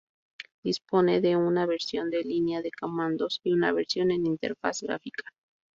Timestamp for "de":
1.21-1.35, 2.09-2.23, 2.63-2.71